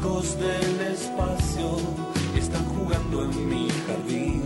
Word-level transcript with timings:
chicos 0.00 0.38
del 0.38 0.80
espacio 0.92 1.76
están 2.36 2.64
jugando 2.64 3.22
en 3.24 3.48
mi 3.48 3.68
jardín. 3.86 4.42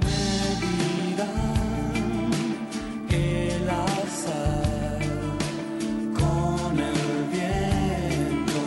Me 0.00 0.56
dirán 0.66 2.32
el 3.10 3.70
azar 3.70 4.98
con 6.14 6.78
el 6.78 7.28
viento, 7.30 8.60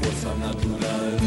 fuerza 0.00 0.30
natural. 0.40 1.18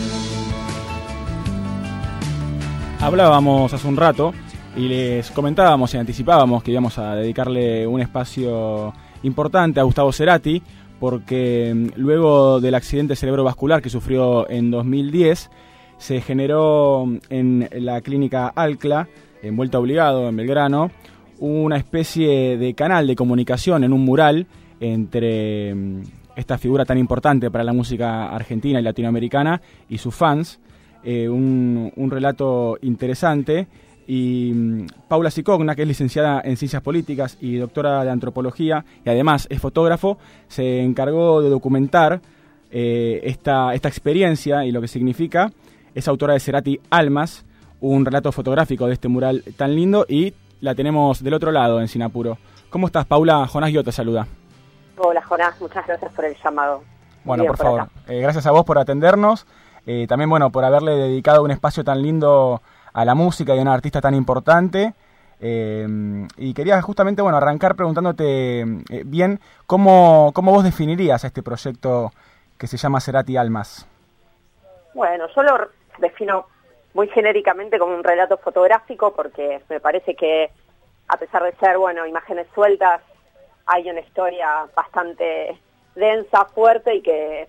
Hablábamos 3.01 3.71
hace 3.73 3.87
un 3.87 3.97
rato 3.97 4.33
y 4.75 4.87
les 4.87 5.29
comentábamos 5.29 5.93
y 5.93 5.97
anticipábamos 5.97 6.63
que 6.63 6.71
íbamos 6.71 6.97
a 6.97 7.15
dedicarle 7.15 7.85
un 7.85 8.01
espacio 8.01 8.93
importante 9.23 9.79
a 9.79 9.83
Gustavo 9.83 10.11
Cerati 10.11 10.63
porque 11.01 11.73
mm, 11.75 11.99
luego 11.99 12.61
del 12.61 12.75
accidente 12.75 13.15
cerebrovascular 13.15 13.81
que 13.81 13.89
sufrió 13.89 14.47
en 14.49 14.69
2010 14.69 15.49
se 15.97 16.21
generó 16.21 17.05
mm, 17.07 17.17
en 17.29 17.69
la 17.79 18.01
clínica 18.01 18.47
Alcla, 18.47 19.09
en 19.41 19.57
Vuelta 19.57 19.79
Obligado, 19.79 20.29
en 20.29 20.37
Belgrano, 20.37 20.91
una 21.39 21.77
especie 21.77 22.55
de 22.55 22.75
canal 22.75 23.07
de 23.07 23.15
comunicación 23.15 23.83
en 23.83 23.93
un 23.93 24.05
mural 24.05 24.45
entre 24.79 25.73
mm, 25.73 26.03
esta 26.35 26.59
figura 26.59 26.85
tan 26.85 26.99
importante 26.99 27.49
para 27.49 27.63
la 27.63 27.73
música 27.73 28.29
argentina 28.29 28.79
y 28.79 28.83
latinoamericana 28.83 29.59
y 29.89 29.97
sus 29.97 30.13
fans, 30.13 30.59
eh, 31.03 31.27
un, 31.27 31.91
un 31.95 32.11
relato 32.11 32.77
interesante 32.83 33.67
y 34.13 34.51
mm, 34.53 34.87
Paula 35.07 35.31
Sicogna, 35.31 35.73
que 35.73 35.83
es 35.83 35.87
licenciada 35.87 36.41
en 36.43 36.57
Ciencias 36.57 36.81
Políticas 36.81 37.37
y 37.39 37.55
doctora 37.55 38.03
de 38.03 38.09
Antropología, 38.09 38.83
y 39.05 39.09
además 39.09 39.47
es 39.49 39.61
fotógrafo, 39.61 40.17
se 40.49 40.81
encargó 40.81 41.41
de 41.41 41.49
documentar 41.49 42.19
eh, 42.71 43.21
esta, 43.23 43.73
esta 43.73 43.87
experiencia 43.87 44.65
y 44.65 44.73
lo 44.73 44.81
que 44.81 44.89
significa. 44.89 45.49
Es 45.95 46.09
autora 46.09 46.33
de 46.33 46.41
Cerati 46.41 46.81
Almas, 46.89 47.45
un 47.79 48.03
relato 48.03 48.33
fotográfico 48.33 48.85
de 48.85 48.95
este 48.95 49.07
mural 49.07 49.45
tan 49.55 49.75
lindo, 49.77 50.05
y 50.09 50.33
la 50.59 50.75
tenemos 50.75 51.23
del 51.23 51.33
otro 51.33 51.53
lado, 51.53 51.79
en 51.79 51.87
Sinapuro. 51.87 52.37
¿Cómo 52.69 52.87
estás, 52.87 53.05
Paula? 53.05 53.47
Jonás 53.47 53.69
Guiot 53.69 53.85
te 53.85 53.93
saluda. 53.93 54.27
Hola, 54.97 55.21
Jonás, 55.21 55.55
muchas 55.61 55.87
gracias 55.87 56.11
por 56.11 56.25
el 56.25 56.35
llamado. 56.43 56.83
Bueno, 57.23 57.43
Bien, 57.43 57.53
por 57.53 57.57
por 57.57 57.65
favor, 57.65 57.89
eh, 58.09 58.19
gracias 58.19 58.45
a 58.45 58.51
vos 58.51 58.65
por 58.65 58.77
atendernos. 58.77 59.47
eh, 59.85 60.05
también, 60.09 60.29
bueno, 60.29 60.51
por 60.51 60.65
haberle 60.65 60.97
dedicado 60.97 61.43
un 61.43 61.51
espacio 61.51 61.85
tan 61.85 62.01
lindo 62.01 62.61
a 62.93 63.05
la 63.05 63.15
música 63.15 63.55
y 63.55 63.59
a 63.59 63.61
una 63.61 63.73
artista 63.73 64.01
tan 64.01 64.15
importante. 64.15 64.93
eh, 65.39 65.87
y 66.37 66.53
quería 66.53 66.81
justamente, 66.81 67.21
bueno, 67.21 67.37
arrancar 67.37 67.75
preguntándote 67.75 68.61
eh, 68.61 69.03
bien 69.05 69.39
cómo, 69.65 70.31
cómo 70.33 70.51
vos 70.51 70.63
definirías 70.63 71.23
este 71.23 71.41
proyecto 71.41 72.11
que 72.59 72.67
se 72.67 72.77
llama 72.77 73.01
Cerati 73.01 73.37
Almas. 73.37 73.87
Bueno, 74.93 75.25
yo 75.35 75.41
lo 75.41 75.69
defino 75.97 76.45
muy 76.93 77.07
genéricamente 77.07 77.79
como 77.79 77.95
un 77.95 78.03
relato 78.03 78.37
fotográfico 78.37 79.13
porque 79.13 79.61
me 79.69 79.79
parece 79.79 80.15
que 80.15 80.51
a 81.07 81.17
pesar 81.17 81.43
de 81.43 81.53
ser, 81.55 81.77
bueno, 81.77 82.05
imágenes 82.05 82.47
sueltas, 82.53 83.01
hay 83.65 83.89
una 83.89 83.99
historia 83.99 84.67
bastante 84.75 85.59
densa, 85.95 86.45
fuerte 86.45 86.95
y 86.95 87.01
que 87.01 87.47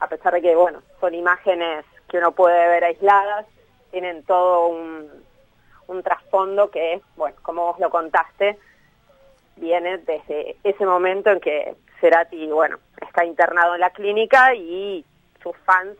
a 0.00 0.06
pesar 0.08 0.34
de 0.34 0.42
que, 0.42 0.54
bueno, 0.54 0.80
son 1.00 1.14
imágenes 1.14 1.84
que 2.08 2.18
uno 2.18 2.32
puede 2.32 2.66
ver 2.68 2.84
aisladas, 2.84 3.46
tienen 3.94 4.24
todo 4.24 4.66
un, 4.66 6.02
trasfondo 6.02 6.68
que, 6.68 7.00
bueno, 7.16 7.36
como 7.42 7.66
vos 7.66 7.78
lo 7.78 7.90
contaste, 7.90 8.58
viene 9.56 9.98
desde 9.98 10.56
ese 10.64 10.84
momento 10.84 11.30
en 11.30 11.38
que 11.38 11.76
Cerati, 12.00 12.48
bueno, 12.48 12.78
está 13.00 13.24
internado 13.24 13.74
en 13.74 13.80
la 13.80 13.90
clínica 13.90 14.52
y 14.52 15.04
sus 15.40 15.56
fans 15.58 15.96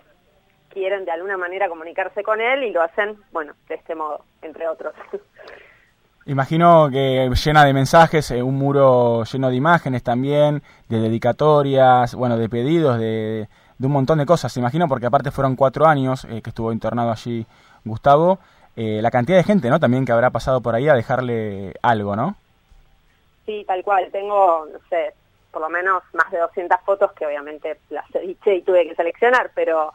quieren 0.71 1.05
de 1.05 1.13
alguna 1.13 1.37
manera 1.37 1.69
comunicarse 1.69 2.25
con 2.25 2.41
él 2.41 2.65
y 2.65 2.73
lo 2.73 2.83
hacen, 2.83 3.17
bueno, 3.31 3.55
de 3.69 3.77
este 3.77 3.95
modo, 3.95 4.25
entre 4.43 4.67
otros. 4.67 4.93
Imagino 6.27 6.89
que 6.91 7.31
llena 7.45 7.65
de 7.65 7.73
mensajes, 7.75 8.29
eh, 8.33 8.43
un 8.43 8.57
muro 8.57 9.23
lleno 9.23 9.51
de 9.51 9.57
imágenes 9.57 10.03
también, 10.03 10.63
de 10.89 10.99
dedicatorias, 10.99 12.17
bueno, 12.17 12.39
de 12.39 12.49
pedidos, 12.49 12.99
de, 12.99 13.47
de 13.79 13.87
un 13.87 13.93
montón 13.93 14.19
de 14.19 14.27
cosas. 14.27 14.57
Imagino 14.57 14.89
porque 14.89 15.07
aparte 15.07 15.31
fueron 15.31 15.55
cuatro 15.55 15.87
años 15.87 16.25
eh, 16.25 16.43
que 16.43 16.51
estuvo 16.51 16.73
internado 16.73 17.13
allí 17.13 17.47
Gustavo. 17.85 18.39
eh, 18.77 19.01
la 19.03 19.11
cantidad 19.11 19.39
de 19.39 19.45
gente, 19.45 19.71
¿no? 19.71 19.79
También 19.79 20.05
que 20.05 20.13
habrá 20.13 20.31
pasado 20.31 20.61
por 20.61 20.75
ahí 20.75 20.89
a 20.89 20.95
dejarle 20.95 21.75
algo, 21.83 22.17
¿no? 22.17 22.35
Sí, 23.47 23.65
tal 23.67 23.85
cual. 23.85 24.09
Tengo, 24.11 24.67
no 24.73 24.79
sé, 24.89 25.15
por 25.53 25.63
lo 25.63 25.69
menos 25.69 26.03
más 26.13 26.31
de 26.33 26.39
200 26.39 26.81
fotos 26.85 27.13
que 27.13 27.27
obviamente 27.27 27.79
las 27.91 28.13
edité 28.15 28.57
y 28.57 28.63
tuve 28.63 28.89
que 28.89 28.95
seleccionar, 28.97 29.53
pero 29.55 29.93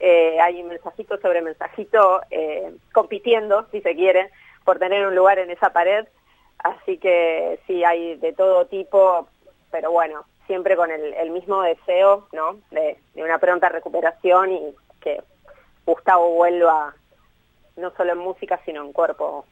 eh, 0.00 0.40
hay 0.40 0.62
mensajito 0.62 1.18
sobre 1.18 1.42
mensajito 1.42 2.22
eh, 2.30 2.74
compitiendo, 2.92 3.66
si 3.70 3.80
se 3.82 3.94
quiere, 3.94 4.30
por 4.64 4.78
tener 4.78 5.06
un 5.06 5.14
lugar 5.14 5.38
en 5.38 5.50
esa 5.50 5.70
pared. 5.70 6.06
Así 6.58 6.96
que 6.98 7.60
sí, 7.66 7.84
hay 7.84 8.16
de 8.16 8.32
todo 8.32 8.66
tipo, 8.66 9.28
pero 9.70 9.90
bueno, 9.90 10.24
siempre 10.46 10.76
con 10.76 10.90
el, 10.90 11.12
el 11.14 11.30
mismo 11.30 11.60
deseo, 11.62 12.28
¿no? 12.32 12.56
De, 12.70 12.96
de 13.14 13.22
una 13.22 13.38
pronta 13.38 13.68
recuperación 13.68 14.52
y 14.52 14.74
que 15.00 15.20
Gustavo 15.84 16.30
vuelva 16.30 16.94
no 17.76 17.90
solo 17.96 18.12
en 18.12 18.18
música, 18.18 18.60
sino 18.64 18.84
en 18.84 18.92
cuerpo 18.92 19.44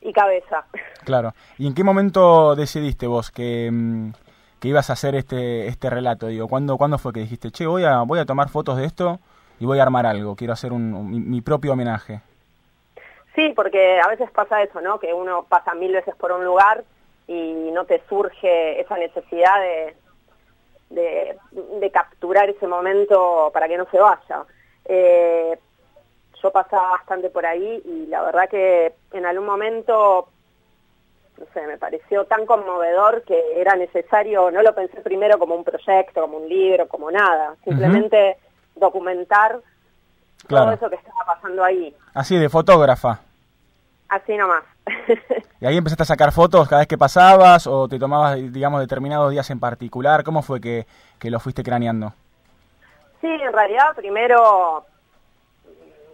y 0.00 0.12
cabeza. 0.12 0.64
Claro. 1.04 1.32
¿Y 1.58 1.66
en 1.66 1.74
qué 1.74 1.82
momento 1.82 2.54
decidiste 2.54 3.06
vos 3.06 3.30
que, 3.30 3.70
mm, 3.72 4.10
que 4.60 4.68
ibas 4.68 4.90
a 4.90 4.92
hacer 4.92 5.14
este, 5.14 5.66
este 5.66 5.88
relato? 5.90 6.26
Digo, 6.26 6.46
¿cuándo, 6.46 6.76
¿cuándo 6.76 6.98
fue 6.98 7.12
que 7.14 7.20
dijiste, 7.20 7.50
che, 7.50 7.66
voy 7.66 7.84
a, 7.84 8.02
voy 8.02 8.18
a 8.18 8.26
tomar 8.26 8.48
fotos 8.50 8.76
de 8.76 8.84
esto 8.84 9.18
y 9.58 9.64
voy 9.66 9.78
a 9.78 9.82
armar 9.82 10.04
algo? 10.06 10.36
Quiero 10.36 10.52
hacer 10.52 10.72
un, 10.72 10.92
un- 10.94 11.10
mi, 11.10 11.20
mi 11.20 11.40
propio 11.40 11.72
homenaje. 11.72 12.20
Sí, 13.34 13.52
porque 13.56 13.98
a 14.00 14.08
veces 14.08 14.30
pasa 14.30 14.62
eso, 14.62 14.80
¿no? 14.82 14.98
Que 15.00 15.14
uno 15.14 15.44
pasa 15.48 15.72
mil 15.74 15.92
veces 15.92 16.14
por 16.16 16.32
un 16.32 16.44
lugar 16.44 16.84
y 17.26 17.70
no 17.72 17.84
te 17.86 18.02
surge 18.08 18.80
esa 18.80 18.96
necesidad 18.98 19.58
de, 19.60 19.96
de, 20.90 21.38
de 21.80 21.90
capturar 21.90 22.50
ese 22.50 22.66
momento 22.66 23.50
para 23.54 23.68
que 23.68 23.78
no 23.78 23.86
se 23.90 23.98
vaya. 23.98 24.44
Eh, 24.84 25.58
yo 26.42 26.50
pasaba 26.50 26.90
bastante 26.90 27.30
por 27.30 27.44
ahí 27.46 27.82
y 27.84 28.06
la 28.06 28.22
verdad 28.22 28.48
que 28.48 28.92
en 29.12 29.26
algún 29.26 29.46
momento, 29.46 30.28
no 31.38 31.44
sé, 31.54 31.66
me 31.66 31.78
pareció 31.78 32.24
tan 32.24 32.46
conmovedor 32.46 33.22
que 33.24 33.60
era 33.60 33.74
necesario, 33.76 34.50
no 34.50 34.62
lo 34.62 34.74
pensé 34.74 35.00
primero 35.00 35.38
como 35.38 35.54
un 35.54 35.64
proyecto, 35.64 36.20
como 36.22 36.38
un 36.38 36.48
libro, 36.48 36.88
como 36.88 37.10
nada, 37.10 37.54
simplemente 37.64 38.36
documentar 38.76 39.60
Claro. 40.46 40.64
todo 40.66 40.74
eso 40.74 40.88
que 40.90 40.96
estaba 40.96 41.24
pasando 41.26 41.62
ahí, 41.62 41.94
Así, 42.14 42.36
de 42.38 42.48
fotógrafa. 42.48 43.20
así 44.08 44.36
nomás. 44.36 44.64
¿Y 45.60 45.66
ahí 45.66 45.76
empezaste 45.76 46.02
a 46.02 46.06
sacar 46.06 46.32
fotos 46.32 46.66
cada 46.68 46.80
vez 46.80 46.88
que 46.88 46.96
pasabas 46.98 47.66
o 47.66 47.86
te 47.86 47.98
tomabas, 47.98 48.36
digamos, 48.52 48.80
determinados 48.80 49.30
días 49.30 49.48
en 49.50 49.60
particular? 49.60 50.24
¿Cómo 50.24 50.40
fue 50.42 50.60
que, 50.60 50.86
que 51.18 51.30
lo 51.30 51.38
fuiste 51.38 51.62
craneando? 51.62 52.14
Sí, 53.20 53.26
en 53.28 53.52
realidad 53.52 53.94
primero 53.94 54.86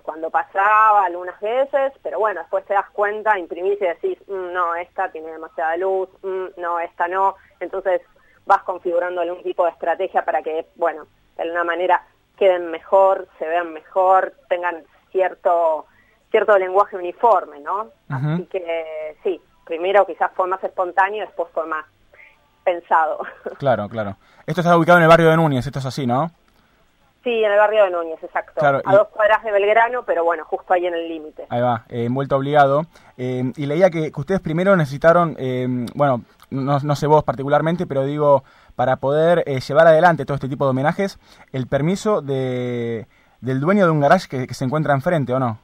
cuando 0.07 0.31
pasaba 0.31 1.05
algunas 1.05 1.39
veces, 1.41 1.93
pero 2.03 2.19
bueno, 2.19 2.41
después 2.41 2.65
te 2.65 2.73
das 2.75 2.89
cuenta, 2.91 3.39
imprimís 3.39 3.81
y 3.83 3.85
decís, 3.85 4.19
"Mm, 4.29 4.53
no, 4.53 4.75
esta 4.77 5.11
tiene 5.11 5.33
demasiada 5.33 5.77
luz, 5.77 6.09
mm, 6.23 6.59
no, 6.59 6.79
esta 6.81 7.09
no, 7.09 7.35
entonces 7.61 8.01
vas 8.47 8.63
configurando 8.63 9.21
algún 9.21 9.43
tipo 9.43 9.65
de 9.65 9.73
estrategia 9.73 10.25
para 10.25 10.43
que, 10.43 10.69
bueno, 10.77 11.07
de 11.37 11.43
alguna 11.43 11.65
manera 11.65 12.03
queden 12.39 12.71
mejor, 12.71 13.29
se 13.39 13.47
vean 13.47 13.73
mejor, 13.73 14.33
tengan 14.49 14.85
cierto 15.11 15.87
cierto 16.31 16.57
lenguaje 16.59 16.97
uniforme, 16.97 17.61
¿no? 17.61 17.83
Ujú. 18.11 18.29
Así 18.35 18.47
que 18.47 19.17
sí, 19.23 19.41
primero 19.65 20.07
quizás 20.07 20.31
fue 20.35 20.47
más 20.47 20.63
espontáneo, 20.63 21.25
después 21.25 21.49
fue 21.53 21.67
más 21.67 21.85
pensado. 22.65 23.21
Claro, 23.59 23.89
claro. 23.89 24.17
Esto 24.47 24.61
está 24.61 24.77
ubicado 24.77 24.99
en 24.99 25.05
el 25.05 25.09
barrio 25.09 25.31
de 25.31 25.37
Núñez, 25.37 25.67
esto 25.67 25.79
es 25.79 25.87
así, 25.87 26.07
¿no? 26.07 26.31
Sí, 27.27 27.43
en 27.43 27.51
el 27.51 27.59
barrio 27.59 27.83
de 27.87 27.91
Núñez, 27.91 28.23
exacto. 28.23 28.61
Claro, 28.61 28.81
a 28.85 28.93
y- 28.93 28.97
dos 28.97 29.09
cuadras 29.09 29.43
de 29.43 29.51
Belgrano, 29.51 30.05
pero 30.05 30.23
bueno, 30.23 30.45
justo 30.45 30.73
ahí 30.73 30.87
en 30.87 30.95
el 30.95 31.09
límite. 31.09 31.45
Ahí 31.49 31.61
va, 31.61 31.85
eh, 31.89 32.05
envuelto 32.05 32.37
obligado. 32.37 32.83
Eh, 33.17 33.43
y 33.57 33.67
leía 33.67 33.91
que, 33.91 34.13
que 34.13 34.21
ustedes 34.21 34.41
primero 34.41 34.77
necesitaron, 34.77 35.35
eh, 35.37 35.67
bueno, 35.97 36.23
no, 36.51 36.79
no 36.79 36.95
sé 36.95 37.09
vos 37.09 37.25
particularmente, 37.25 37.85
pero 37.85 38.05
digo, 38.05 38.45
para 38.77 38.99
poder 38.99 39.43
eh, 39.47 39.59
llevar 39.59 39.89
adelante 39.89 40.25
todo 40.25 40.37
este 40.37 40.49
tipo 40.49 40.67
de 40.67 40.71
homenajes, 40.71 41.19
el 41.51 41.67
permiso 41.67 42.23
de, 42.23 43.09
del 43.41 43.59
dueño 43.59 43.87
de 43.87 43.91
un 43.91 43.99
garage 44.01 44.29
que, 44.29 44.47
que 44.47 44.55
se 44.55 44.65
encuentra 44.65 44.95
enfrente, 44.95 45.35
¿o 45.35 45.41
no? 45.41 45.59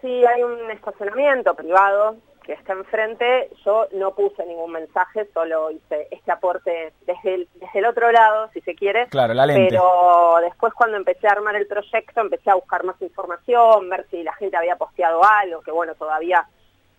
Sí, 0.00 0.24
hay 0.24 0.42
un 0.42 0.70
estacionamiento 0.70 1.52
privado 1.54 2.16
que 2.42 2.52
está 2.52 2.72
enfrente. 2.72 3.50
Yo 3.64 3.86
no 3.92 4.14
puse 4.14 4.44
ningún 4.46 4.72
mensaje, 4.72 5.28
solo 5.32 5.70
hice 5.70 6.08
este 6.10 6.32
aporte 6.32 6.92
desde 7.06 7.34
el, 7.34 7.48
desde 7.54 7.78
el 7.78 7.86
otro 7.86 8.10
lado, 8.10 8.50
si 8.52 8.60
se 8.62 8.74
quiere. 8.74 9.06
Claro, 9.08 9.34
la 9.34 9.46
lente. 9.46 9.68
Pero 9.70 10.38
después 10.40 10.72
cuando 10.74 10.96
empecé 10.96 11.28
a 11.28 11.32
armar 11.32 11.56
el 11.56 11.66
proyecto, 11.66 12.20
empecé 12.20 12.50
a 12.50 12.56
buscar 12.56 12.84
más 12.84 13.00
información, 13.00 13.88
ver 13.88 14.06
si 14.10 14.22
la 14.22 14.34
gente 14.34 14.56
había 14.56 14.76
posteado 14.76 15.22
algo, 15.24 15.62
que 15.62 15.70
bueno, 15.70 15.94
todavía 15.94 16.46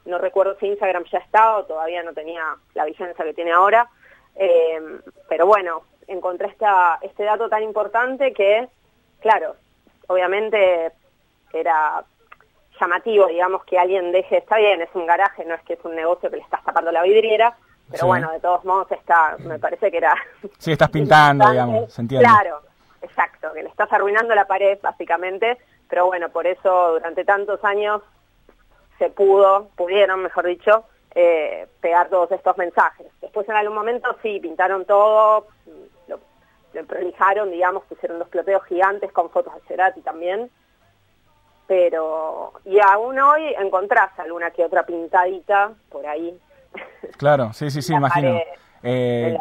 no 0.06 0.18
recuerdo 0.18 0.57
si 0.60 0.68
Instagram 0.68 1.06
ya 1.06 1.19
estaba 1.19 1.57
o 1.57 1.66
todavía 1.66 2.04
no 2.04 2.13
tenía 2.13 2.44
la 2.74 2.86
vigencia 2.86 3.24
que 3.24 3.34
tiene 3.34 3.51
ahora. 3.51 3.90
Eh, 4.36 4.81
pero 5.30 5.45
bueno, 5.45 5.84
encontré 6.07 6.48
esta, 6.48 7.00
este 7.01 7.24
dato 7.24 7.50
tan 7.50 7.63
importante 7.63 8.34
que, 8.34 8.68
claro, 9.19 9.56
obviamente 10.07 10.92
era 11.54 12.04
llamativo, 12.83 13.27
digamos, 13.27 13.63
que 13.65 13.80
alguien 13.80 14.12
deje, 14.12 14.38
está 14.38 14.57
bien, 14.57 14.81
es 14.81 14.89
un 14.94 15.06
garaje, 15.06 15.45
no 15.45 15.56
es 15.56 15.62
que 15.63 15.74
es 15.74 15.80
un 15.85 15.95
negocio 15.95 16.30
que 16.30 16.38
le 16.38 16.44
estás 16.44 16.63
tapando 16.63 16.91
la 16.91 17.03
vidriera, 17.03 17.56
pero 17.89 18.01
Sí. 18.01 18.06
bueno, 18.07 18.31
de 18.31 18.39
todos 18.39 18.63
modos 18.65 18.91
está, 18.91 19.35
me 19.39 19.59
parece 19.59 19.89
que 19.91 19.97
era... 19.97 20.13
Sí, 20.57 20.71
estás 20.74 20.89
pintando, 20.89 21.50
digamos, 21.50 21.94
se 21.94 22.01
entiende. 22.01 22.25
Claro, 22.27 22.62
exacto, 23.01 23.51
que 23.53 23.63
le 23.63 23.69
estás 23.69 23.91
arruinando 23.94 24.35
la 24.35 24.45
pared, 24.45 24.77
básicamente, 24.81 25.57
pero 25.89 26.06
bueno, 26.07 26.30
por 26.30 26.45
eso 26.47 26.94
durante 26.94 27.24
tantos 27.25 27.63
años 27.63 28.01
se 29.00 29.09
pudo, 29.09 29.69
pudieron, 29.75 30.21
mejor 30.24 30.45
dicho, 30.45 30.85
eh, 31.15 31.68
pegar 31.81 32.09
todos 32.09 32.31
estos 32.31 32.57
mensajes. 32.57 33.07
Después 33.21 33.47
en 33.47 33.56
algún 33.56 33.75
momento 33.75 34.15
sí, 34.21 34.39
pintaron 34.39 34.85
todo, 34.85 35.47
lo, 36.07 36.19
lo 36.74 36.85
prolijaron, 36.85 37.51
digamos, 37.51 37.83
pusieron 37.85 38.19
los 38.19 38.27
ploteos 38.30 38.63
gigantes 38.65 39.12
con 39.12 39.30
fotos 39.30 39.53
de 39.56 39.62
Cerati 39.68 40.01
también, 40.01 40.50
pero, 41.73 42.53
y 42.65 42.79
aún 42.79 43.19
hoy 43.19 43.51
encontrás 43.59 44.11
alguna 44.19 44.51
que 44.51 44.63
otra 44.63 44.83
pintadita 44.83 45.71
por 45.89 46.05
ahí. 46.05 46.39
Claro, 47.17 47.51
sí, 47.53 47.71
sí, 47.71 47.81
sí, 47.81 47.95
imagino. 47.95 48.39
Eh, 48.83 49.39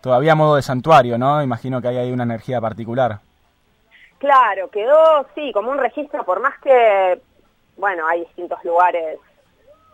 todavía 0.00 0.32
a 0.32 0.34
modo 0.34 0.56
de 0.56 0.62
santuario, 0.62 1.16
¿no? 1.16 1.40
Imagino 1.40 1.80
que 1.80 1.86
hay 1.86 1.98
ahí 1.98 2.10
una 2.10 2.24
energía 2.24 2.60
particular. 2.60 3.20
Claro, 4.18 4.68
quedó, 4.68 5.26
sí, 5.36 5.52
como 5.52 5.70
un 5.70 5.78
registro, 5.78 6.24
por 6.24 6.40
más 6.40 6.58
que, 6.60 7.20
bueno, 7.76 8.04
hay 8.08 8.22
distintos 8.22 8.62
lugares 8.64 9.20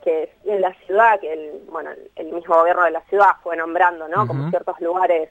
que 0.03 0.33
en 0.47 0.63
la 0.63 0.73
ciudad, 0.87 1.21
que 1.21 1.31
el, 1.31 1.63
bueno, 1.71 1.91
el 2.15 2.33
mismo 2.33 2.55
gobierno 2.55 2.85
de 2.85 2.93
la 2.93 3.03
ciudad 3.03 3.33
fue 3.43 3.55
nombrando, 3.55 4.09
¿no? 4.09 4.27
Como 4.27 4.49
ciertos 4.49 4.81
lugares 4.81 5.29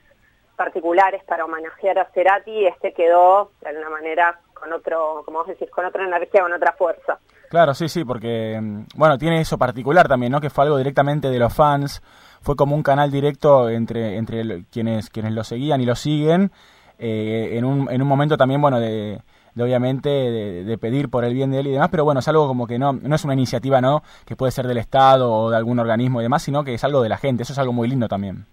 particulares 0.56 1.24
para 1.24 1.46
homenajear 1.46 1.98
a 1.98 2.06
Cerati, 2.14 2.68
este 2.68 2.94
quedó, 2.94 3.52
de 3.62 3.70
alguna 3.70 3.90
manera, 3.90 4.40
con 4.56 4.74
otro, 4.74 5.22
como 5.26 5.40
vos 5.40 5.48
decís, 5.48 5.70
con 5.70 5.86
otra 5.86 6.06
energía, 6.06 6.42
con 6.42 6.54
otra 6.54 6.74
fuerza. 6.74 7.20
Claro, 7.50 7.74
sí, 7.74 7.88
sí, 7.88 8.04
porque, 8.04 8.60
mm, 8.60 8.86
bueno, 8.96 9.18
tiene 9.18 9.42
eso 9.42 9.58
particular 9.58 10.08
también, 10.08 10.32
¿no? 10.32 10.42
Que 10.42 10.50
fue 10.50 10.64
algo 10.64 10.78
directamente 10.78 11.30
de 11.30 11.38
los 11.38 11.54
fans, 11.54 12.02
fue 12.42 12.56
como 12.56 12.76
un 12.76 12.82
canal 12.82 13.12
directo 13.12 13.70
entre, 13.70 14.18
entre 14.18 14.66
quienes, 14.72 15.10
quienes 15.10 15.34
lo 15.34 15.44
seguían 15.44 15.82
y 15.82 15.86
lo 15.86 15.96
siguen, 15.96 16.52
eh, 16.98 17.52
en, 17.54 17.66
un, 17.66 17.92
en 17.92 18.02
un 18.02 18.08
momento 18.08 18.38
también, 18.38 18.62
bueno, 18.62 18.80
de, 18.80 19.22
de 19.54 19.64
obviamente 19.64 20.10
de, 20.10 20.64
de 20.64 20.78
pedir 20.78 21.10
por 21.10 21.26
el 21.26 21.34
bien 21.34 21.52
de 21.52 21.60
él 21.60 21.68
y 21.68 21.72
demás, 21.72 21.90
pero 21.90 22.04
bueno, 22.04 22.20
es 22.20 22.28
algo 22.28 22.48
como 22.48 22.68
que 22.68 22.80
no, 22.80 22.94
no 22.94 23.16
es 23.16 23.24
una 23.24 23.34
iniciativa, 23.34 23.82
¿no? 23.82 24.02
Que 24.26 24.36
puede 24.36 24.52
ser 24.52 24.68
del 24.68 24.78
Estado 24.78 25.32
o 25.32 25.50
de 25.50 25.58
algún 25.58 25.80
organismo 25.80 26.22
y 26.22 26.24
demás, 26.24 26.44
sino 26.44 26.64
que 26.64 26.74
es 26.74 26.84
algo 26.84 27.02
de 27.02 27.10
la 27.10 27.18
gente, 27.18 27.44
eso 27.44 27.54
es 27.54 27.60
algo 27.60 27.74
muy 27.74 27.88
lindo 27.88 28.08
también. 28.08 28.46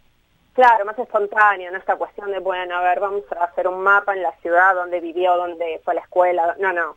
Claro, 0.54 0.84
más 0.84 0.98
espontáneo, 0.98 1.70
no 1.70 1.78
esta 1.78 1.96
cuestión 1.96 2.30
de, 2.30 2.38
bueno, 2.38 2.76
a 2.76 2.82
ver, 2.82 3.00
vamos 3.00 3.22
a 3.38 3.44
hacer 3.44 3.66
un 3.66 3.80
mapa 3.82 4.12
en 4.14 4.22
la 4.22 4.32
ciudad 4.42 4.74
donde 4.74 5.00
vivió, 5.00 5.34
donde 5.36 5.80
fue 5.84 5.92
a 5.92 5.96
la 5.96 6.00
escuela. 6.02 6.56
No, 6.58 6.72
no. 6.72 6.96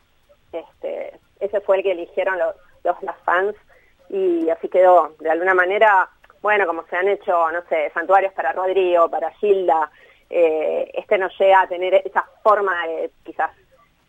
Este, 0.51 1.17
ese 1.39 1.61
fue 1.61 1.77
el 1.77 1.83
que 1.83 1.91
eligieron 1.93 2.37
los, 2.37 2.55
los 2.83 3.01
las 3.03 3.17
fans 3.23 3.55
y 4.09 4.49
así 4.49 4.67
quedó. 4.67 5.15
De 5.19 5.29
alguna 5.29 5.53
manera, 5.53 6.09
bueno, 6.41 6.67
como 6.67 6.83
se 6.87 6.97
han 6.97 7.07
hecho, 7.07 7.49
no 7.51 7.61
sé, 7.69 7.91
santuarios 7.93 8.33
para 8.33 8.51
Rodrigo, 8.51 9.09
para 9.09 9.31
Gilda, 9.31 9.89
eh, 10.29 10.91
este 10.93 11.17
no 11.17 11.29
llega 11.39 11.61
a 11.61 11.67
tener 11.67 11.93
esa 11.93 12.25
forma 12.43 12.85
de 12.87 13.11
quizás 13.23 13.51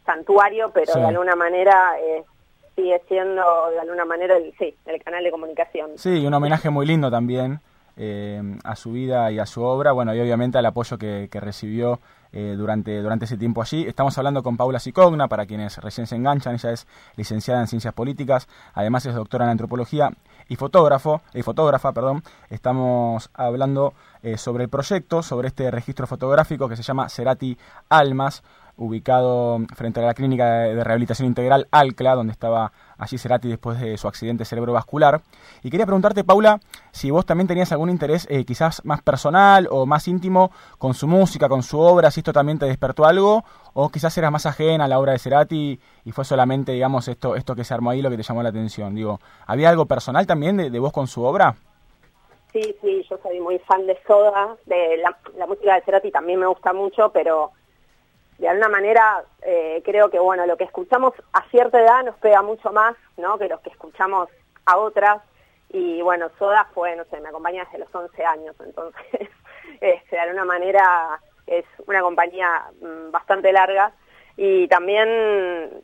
santuario, 0.05 0.71
pero 0.73 0.93
Sí. 0.93 1.01
de 1.01 1.07
alguna 1.07 1.37
manera 1.37 1.97
eh, 2.01 2.25
sigue 2.75 3.01
siendo, 3.09 3.71
de 3.71 3.79
alguna 3.81 4.05
manera, 4.05 4.37
el, 4.37 4.53
sí, 4.59 4.77
el 4.87 5.03
canal 5.03 5.23
de 5.23 5.31
comunicación. 5.31 5.97
Sí, 5.99 6.23
y 6.23 6.27
un 6.27 6.35
homenaje 6.35 6.69
muy 6.71 6.85
lindo 6.87 7.11
también 7.11 7.61
eh, 7.97 8.59
a 8.65 8.77
su 8.77 8.93
vida 8.93 9.31
y 9.33 9.39
a 9.39 9.47
su 9.47 9.63
obra, 9.63 9.93
bueno, 9.93 10.15
y 10.15 10.21
obviamente 10.21 10.59
al 10.59 10.67
apoyo 10.67 10.99
que, 10.99 11.29
que 11.31 11.41
recibió 11.41 12.01
eh, 12.33 12.55
durante, 12.57 13.01
durante 13.01 13.25
ese 13.25 13.39
tiempo 13.39 13.63
allí. 13.63 13.87
Estamos 13.87 14.19
hablando 14.19 14.43
con 14.43 14.59
Paula 14.59 14.79
Sicogna, 14.79 15.27
para 15.29 15.47
quienes 15.47 15.79
recién 15.79 16.07
se 16.07 16.17
enganchan, 16.17 16.55
ella 16.55 16.73
es 16.73 16.87
licenciada 17.17 17.61
en 17.61 17.67
Ciencias 17.67 17.95
Políticas, 17.95 18.49
además 18.75 19.07
es 19.07 19.15
doctora 19.15 19.47
en 19.47 19.53
Antropología 19.53 20.11
y 20.49 20.57
fotógrafo, 20.57 21.23
y 21.33 21.43
fotógrafa, 21.43 21.93
perdón. 21.93 22.23
Estamos 22.51 23.31
hablando 23.33 23.95
eh, 24.23 24.37
sobre 24.37 24.65
el 24.65 24.71
proyecto, 24.71 25.23
sobre 25.23 25.49
este 25.49 25.71
registro 25.71 26.07
fotográfico 26.07 26.69
que 26.69 26.77
se 26.77 26.83
llama 26.83 27.09
Cerati 27.09 27.57
Almas, 27.89 28.43
ubicado 28.77 29.59
frente 29.75 30.01
a 30.01 30.05
la 30.05 30.15
clínica 30.15 30.61
de 30.61 30.85
rehabilitación 30.85 31.29
integral 31.29 31.67
ALCLA, 31.71 32.15
donde 32.15 32.33
estaba 32.33 32.73
allí 32.99 33.19
Cerati 33.19 33.49
después 33.49 33.81
de 33.81 33.97
su 33.97 34.09
accidente 34.09 34.45
cerebrovascular. 34.45 35.23
Y 35.63 35.71
quería 35.71 35.87
preguntarte, 35.87 36.25
Paula, 36.25 36.61
si 36.93 37.11
vos 37.11 37.27
también 37.27 37.49
tenías 37.49 37.73
algún 37.73 37.91
interés 37.91 38.27
eh, 38.31 38.45
quizás 38.45 38.85
más 38.85 39.03
personal 39.03 39.69
o 39.71 39.87
más 39.87 40.07
íntimo 40.09 40.51
con 40.79 40.95
su 40.95 41.07
música, 41.07 41.49
con 41.49 41.63
su 41.63 41.79
obra, 41.79 42.11
si 42.11 42.21
esto 42.21 42.33
también 42.33 42.59
te 42.59 42.67
despertó 42.67 43.05
algo, 43.05 43.45
o 43.75 43.89
quizás 43.89 44.17
eras 44.19 44.33
más 44.33 44.47
ajena 44.47 44.85
a 44.85 44.89
la 44.89 44.99
obra 44.99 45.13
de 45.13 45.19
Cerati 45.19 45.81
y 46.05 46.13
fue 46.13 46.25
solamente, 46.25 46.73
digamos, 46.73 47.09
esto, 47.09 47.37
esto 47.37 47.55
que 47.55 47.65
se 47.65 47.75
armó 47.75 47.91
ahí 47.91 48.03
lo 48.03 48.11
que 48.11 48.17
te 48.17 48.23
llamó 48.23 48.43
la 48.43 48.51
atención. 48.51 48.95
Digo, 48.95 49.21
¿había 49.47 49.71
algo 49.71 49.87
personal 49.87 50.27
también 50.27 50.57
de, 50.57 50.71
de 50.71 50.79
vos 50.79 50.93
con 50.93 51.07
su 51.07 51.23
obra? 51.23 51.57
Sí, 52.53 52.75
sí, 52.81 53.05
yo 53.11 53.19
soy 53.23 53.39
muy 53.41 53.59
fan 53.61 53.87
de 53.87 53.99
Soda, 54.07 54.57
de 54.65 54.97
la, 54.99 55.17
la 55.37 55.47
música 55.47 55.75
de 55.75 55.83
Cerati 55.83 56.11
también 56.11 56.41
me 56.41 56.47
gusta 56.47 56.73
mucho, 56.73 57.11
pero 57.13 57.53
de 58.39 58.49
alguna 58.49 58.69
manera 58.69 59.25
eh, 59.43 59.83
creo 59.85 60.11
que 60.11 60.19
bueno, 60.19 60.47
lo 60.47 60.57
que 60.57 60.65
escuchamos 60.65 61.15
a 61.33 61.43
cierta 61.51 61.81
edad 61.81 62.05
nos 62.05 62.17
pega 62.17 62.43
mucho 62.43 62.73
más, 62.73 62.95
¿no? 63.17 63.39
Que 63.39 63.49
lo 63.49 63.61
que 63.61 63.71
escuchamos 63.71 64.29
a 64.67 64.77
otras. 64.77 65.23
Y 65.71 66.01
bueno, 66.03 66.31
Soda 66.39 66.69
fue, 66.75 66.95
no 66.97 67.05
sé, 67.05 67.21
me 67.21 67.29
acompaña 67.29 67.65
desde 67.65 67.79
los 67.79 67.95
11 67.95 68.25
años, 68.25 68.55
entonces 68.61 69.03
este, 69.81 70.17
de 70.17 70.21
alguna 70.21 70.45
manera 70.45 71.21
es 71.47 71.65
una 71.87 72.01
compañía 72.03 72.65
mm, 72.81 73.11
bastante 73.11 73.53
larga. 73.53 73.93
Y 74.37 74.69
también 74.69 75.83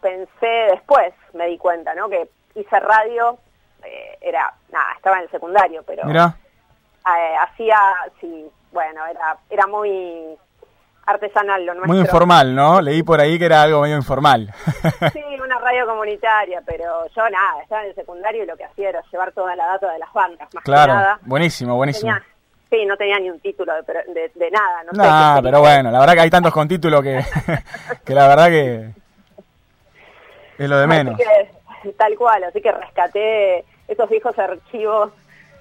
pensé 0.00 0.68
después, 0.70 1.12
me 1.34 1.46
di 1.46 1.58
cuenta, 1.58 1.94
¿no? 1.94 2.08
Que 2.08 2.28
hice 2.54 2.80
radio, 2.80 3.38
eh, 3.84 4.18
era, 4.20 4.54
nada, 4.70 4.92
estaba 4.96 5.16
en 5.18 5.24
el 5.24 5.30
secundario, 5.30 5.82
pero 5.84 6.02
eh, 6.08 7.36
hacía, 7.40 7.78
sí, 8.20 8.50
bueno, 8.72 9.04
era, 9.06 9.36
era 9.50 9.66
muy 9.66 10.36
artesanal 11.06 11.64
lo 11.66 11.74
nuestro. 11.74 11.92
muy 11.92 12.00
informal, 12.00 12.54
¿no? 12.54 12.80
Leí 12.80 13.02
por 13.02 13.20
ahí 13.20 13.38
que 13.38 13.46
era 13.46 13.62
algo 13.62 13.80
medio 13.82 13.96
informal. 13.96 14.52
Sí, 15.12 15.20
una 15.42 15.58
radio 15.58 15.86
comunitaria, 15.86 16.62
pero 16.64 17.06
yo 17.14 17.28
nada, 17.30 17.62
estaba 17.62 17.82
en 17.82 17.88
el 17.88 17.94
secundario 17.94 18.44
y 18.44 18.46
lo 18.46 18.56
que 18.56 18.64
hacía 18.64 18.90
era 18.90 19.02
llevar 19.10 19.32
toda 19.32 19.54
la 19.56 19.66
data 19.66 19.90
de 19.92 19.98
las 19.98 20.12
bandas, 20.12 20.48
más 20.54 20.62
que 20.62 20.70
claro, 20.70 20.94
nada. 20.94 21.18
buenísimo, 21.22 21.74
buenísimo. 21.76 22.12
Tenía- 22.12 22.26
sí, 22.70 22.86
no 22.86 22.96
tenía 22.96 23.18
ni 23.18 23.30
un 23.30 23.40
título 23.40 23.72
de, 23.74 23.82
de- 24.14 24.30
de 24.34 24.50
nada, 24.50 24.82
no. 24.84 24.90
Nah, 25.02 25.42
pero 25.42 25.60
bueno, 25.60 25.90
la 25.90 25.98
verdad 26.00 26.14
que 26.14 26.20
hay 26.20 26.30
tantos 26.30 26.52
con 26.52 26.68
título 26.68 27.02
que, 27.02 27.20
que 28.04 28.14
la 28.14 28.28
verdad 28.28 28.46
que 28.48 28.90
es 30.58 30.68
lo 30.68 30.78
de 30.78 30.86
menos. 30.86 31.16
Que, 31.18 31.92
tal 31.92 32.14
cual, 32.16 32.44
así 32.44 32.60
que 32.62 32.70
rescaté 32.72 33.64
esos 33.88 34.08
viejos 34.08 34.38
archivos 34.38 35.10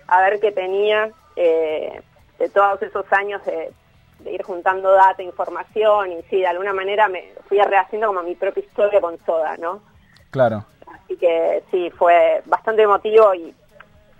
a 0.07 0.21
ver 0.21 0.39
qué 0.39 0.51
tenía 0.51 1.09
eh, 1.35 2.01
de 2.37 2.49
todos 2.49 2.81
esos 2.83 3.05
años 3.11 3.43
de, 3.45 3.71
de 4.23 4.31
ir 4.31 4.43
juntando 4.43 4.91
data, 4.91 5.21
información 5.21 6.11
y 6.11 6.21
sí, 6.29 6.37
de 6.37 6.47
alguna 6.47 6.73
manera 6.73 7.07
me 7.07 7.33
fui 7.47 7.59
rehaciendo 7.59 8.07
como 8.07 8.23
mi 8.23 8.35
propia 8.35 8.63
historia 8.63 9.01
con 9.01 9.17
Soda, 9.25 9.57
¿no? 9.57 9.81
Claro. 10.29 10.65
Así 10.87 11.17
que 11.17 11.63
sí, 11.71 11.89
fue 11.91 12.41
bastante 12.45 12.83
emotivo 12.83 13.33
y 13.33 13.53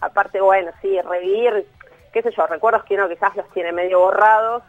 aparte, 0.01 0.41
bueno, 0.41 0.71
sí, 0.81 0.99
revivir, 1.01 1.67
qué 2.11 2.21
sé 2.21 2.31
yo, 2.35 2.47
recuerdos 2.47 2.83
que 2.85 2.95
uno 2.95 3.07
quizás 3.09 3.35
los 3.35 3.49
tiene 3.51 3.71
medio 3.71 3.99
borrados 3.99 4.63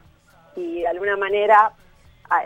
y 0.56 0.80
de 0.80 0.88
alguna 0.88 1.16
manera 1.16 1.72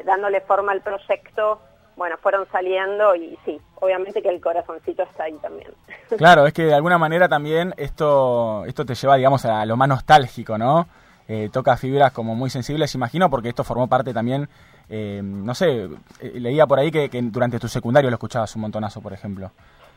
dándole 0.05 0.41
forma 0.41 0.73
al 0.73 0.81
proyecto, 0.81 1.61
bueno, 1.97 2.17
fueron 2.21 2.47
saliendo 2.51 3.15
y 3.15 3.39
sí, 3.45 3.61
obviamente 3.77 4.21
que 4.21 4.29
el 4.29 4.41
corazoncito 4.41 5.05
está 5.05 5.25
ahí 5.25 5.39
también. 5.39 5.73
Claro, 6.19 6.47
es 6.47 6.53
que 6.53 6.65
de 6.65 6.75
alguna 6.75 6.99
manera 6.99 7.29
también 7.29 7.73
esto, 7.77 8.65
esto 8.67 8.85
te 8.85 8.95
lleva, 8.95 9.17
digamos, 9.17 9.45
a 9.45 9.65
lo 9.65 9.77
más 9.77 9.89
nostálgico, 9.89 10.59
¿no? 10.59 10.87
Eh, 11.29 11.49
toca 11.53 11.77
fibras 11.77 12.13
como 12.13 12.35
muy 12.37 12.51
sensibles, 12.51 12.95
imagino, 12.95 13.29
porque 13.29 13.49
esto 13.49 13.65
formó 13.65 13.89
parte 13.89 14.15
también, 14.15 14.49
eh, 14.89 15.21
no 15.25 15.55
sé, 15.55 15.89
eh, 16.21 16.33
leía 16.35 16.67
por 16.67 16.79
ahí 16.79 16.91
que, 16.93 17.09
que 17.11 17.21
durante 17.23 17.59
tu 17.59 17.67
secundario 17.69 18.11
lo 18.11 18.15
escuchabas 18.15 18.55
un 18.55 18.63
montonazo, 18.63 19.01
por 19.01 19.13
ejemplo. 19.13 19.51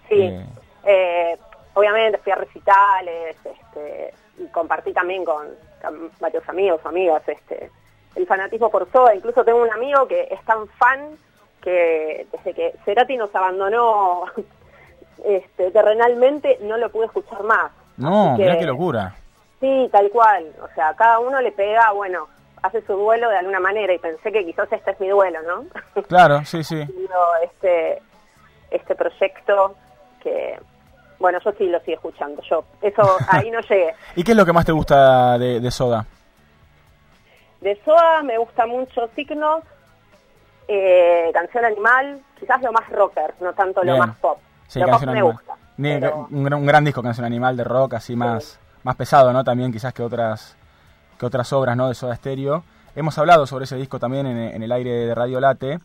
Sí, 0.07 0.15
obviamente 1.75 2.17
fui 2.17 2.31
a 2.31 2.35
recitales 2.35 3.35
este, 3.45 4.13
y 4.39 4.47
compartí 4.47 4.91
también 4.91 5.23
con, 5.23 5.45
con 5.81 6.09
varios 6.19 6.47
amigos 6.49 6.81
o 6.83 6.87
amigas 6.89 7.21
este, 7.27 7.69
el 8.15 8.25
fanatismo 8.25 8.69
por 8.71 8.91
Soda. 8.91 9.13
Incluso 9.15 9.43
tengo 9.45 9.61
un 9.61 9.71
amigo 9.71 10.07
que 10.07 10.27
es 10.31 10.43
tan 10.45 10.67
fan 10.67 11.11
que 11.61 12.25
desde 12.31 12.53
que 12.53 12.73
Cerati 12.85 13.17
nos 13.17 13.33
abandonó 13.35 14.23
este, 15.25 15.71
terrenalmente 15.71 16.57
no 16.63 16.77
lo 16.77 16.89
pude 16.91 17.05
escuchar 17.05 17.43
más. 17.43 17.71
no, 17.97 18.35
que- 18.37 18.57
qué 18.57 18.65
locura. 18.65 19.15
Sí, 19.59 19.89
tal 19.91 20.09
cual. 20.09 20.45
O 20.61 20.67
sea, 20.73 20.93
cada 20.95 21.19
uno 21.19 21.41
le 21.41 21.51
pega, 21.51 21.91
bueno, 21.91 22.27
hace 22.61 22.81
su 22.81 22.93
duelo 22.93 23.29
de 23.29 23.37
alguna 23.37 23.59
manera 23.59 23.93
y 23.93 23.99
pensé 23.99 24.31
que 24.31 24.45
quizás 24.45 24.71
este 24.71 24.91
es 24.91 24.99
mi 24.99 25.07
duelo, 25.09 25.39
¿no? 25.43 26.03
Claro, 26.07 26.43
sí, 26.45 26.63
sí. 26.63 26.81
este 27.43 28.01
este 28.71 28.93
proyecto 28.93 29.75
que 30.21 30.59
bueno 31.17 31.39
yo 31.43 31.51
sí 31.53 31.65
lo 31.67 31.79
sigo 31.79 31.95
escuchando 31.95 32.39
yo 32.43 32.63
eso 32.83 33.17
ahí 33.29 33.49
no 33.49 33.59
llegué 33.61 33.95
¿Y 34.15 34.23
qué 34.23 34.33
es 34.33 34.37
lo 34.37 34.45
que 34.45 34.53
más 34.53 34.63
te 34.63 34.71
gusta 34.71 35.39
de, 35.39 35.59
de 35.59 35.71
Soda? 35.71 36.05
De 37.61 37.75
Soa 37.83 38.23
me 38.23 38.37
gusta 38.37 38.65
mucho 38.65 39.09
Signos, 39.15 39.63
eh, 40.67 41.29
Canción 41.33 41.65
Animal, 41.65 42.21
quizás 42.39 42.61
lo 42.61 42.71
más 42.71 42.87
rocker, 42.89 43.33
no 43.41 43.53
tanto 43.53 43.83
lo 43.83 43.97
más 43.97 44.15
pop. 44.17 44.37
Sí, 44.67 44.79
Canción 44.79 45.13
me 45.13 45.21
gusta. 45.21 45.55
un, 45.77 46.65
gran, 46.65 46.85
disco, 46.85 47.03
Canción 47.03 47.25
Animal 47.25 47.57
de 47.57 47.63
rock, 47.65 47.95
así 47.95 48.15
más, 48.15 48.59
más 48.83 48.95
pesado, 48.95 49.33
¿no? 49.33 49.43
También 49.43 49.71
quizás 49.71 49.93
que 49.93 50.03
otras, 50.03 50.57
que 51.17 51.25
otras 51.25 51.51
obras, 51.53 51.75
¿no? 51.75 51.87
De 51.87 51.95
Soda 51.95 52.15
Stereo. 52.15 52.63
Hemos 52.95 53.17
hablado 53.17 53.45
sobre 53.45 53.65
ese 53.65 53.75
disco 53.75 53.99
también 53.99 54.25
en, 54.25 54.63
el 54.63 54.71
aire 54.71 54.91
de 54.91 55.15
Radio 55.15 55.39
Late. 55.39 55.79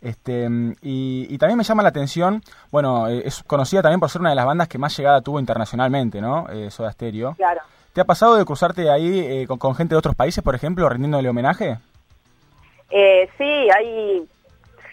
Este, 0.00 0.48
y, 0.82 1.36
también 1.38 1.58
me 1.58 1.64
llama 1.64 1.82
la 1.82 1.90
atención, 1.90 2.42
bueno, 2.70 3.08
eh, 3.08 3.22
es 3.26 3.42
conocida 3.42 3.82
también 3.82 4.00
por 4.00 4.08
ser 4.08 4.22
una 4.22 4.30
de 4.30 4.36
las 4.36 4.46
bandas 4.46 4.66
que 4.66 4.78
más 4.78 4.96
llegada 4.96 5.20
tuvo 5.20 5.38
internacionalmente, 5.38 6.20
¿no? 6.20 6.48
Eh, 6.48 6.70
Soda 6.70 6.90
Stereo. 6.92 7.34
Claro. 7.34 7.60
¿Te 7.92 8.00
ha 8.00 8.04
pasado 8.04 8.36
de 8.36 8.44
cruzarte 8.44 8.88
ahí 8.88 9.18
eh, 9.18 9.46
con, 9.48 9.74
gente 9.74 9.94
de 9.94 9.98
otros 9.98 10.14
países, 10.14 10.44
por 10.44 10.54
ejemplo, 10.54 10.88
rindiéndole 10.88 11.28
homenaje? 11.28 11.78
Eh, 12.88 13.28
sí, 13.36 13.44
hay, 13.44 14.28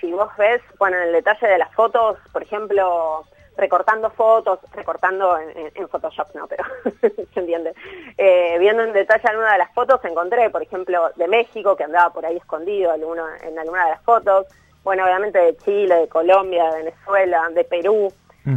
si 0.02 0.12
vos 0.12 0.30
ves, 0.38 0.62
bueno, 0.80 0.98
en 0.98 1.04
el 1.04 1.14
detalle 1.14 1.48
de 1.48 1.60
las 1.60 1.72
fotos, 1.76 2.18
por 2.32 2.42
ejemplo, 2.42 3.24
recortando 3.58 4.10
fotos, 4.12 4.60
recortando 4.74 5.38
en, 5.38 5.88
Photoshop, 5.90 6.34
no, 6.36 6.48
pero 6.48 6.64
se 7.34 7.40
entiende. 7.40 7.74
Eh, 8.18 8.58
viendo 8.60 8.84
en 8.84 8.94
detalle 8.94 9.28
alguna 9.28 9.54
de 9.54 9.58
las 9.58 9.74
fotos, 9.74 10.00
encontré, 10.06 10.50
por 10.50 10.62
ejemplo, 10.62 11.12
de 11.16 11.28
México, 11.28 11.76
que 11.76 11.84
andaba 11.84 12.14
por 12.14 12.26
ahí 12.26 12.38
escondido 12.38 12.94
en 12.94 13.60
alguna 13.60 13.86
de 13.86 13.92
las 13.92 14.02
fotos. 14.04 14.46
Bueno, 14.84 15.04
obviamente 15.04 15.40
de 15.40 15.58
Chile, 15.58 15.96
de 15.96 16.08
Colombia, 16.08 16.72
de 16.72 16.84
Venezuela, 16.84 17.50
de 17.54 17.64
Perú. 17.64 18.14